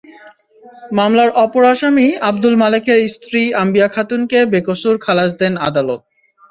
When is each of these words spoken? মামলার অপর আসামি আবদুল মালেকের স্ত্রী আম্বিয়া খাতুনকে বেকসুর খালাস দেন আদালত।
মামলার 0.91 1.29
অপর 1.43 1.63
আসামি 1.73 2.07
আবদুল 2.29 2.55
মালেকের 2.61 2.99
স্ত্রী 3.15 3.41
আম্বিয়া 3.61 3.87
খাতুনকে 3.87 4.39
বেকসুর 4.53 4.95
খালাস 5.05 5.31
দেন 5.39 5.53
আদালত। 5.67 6.01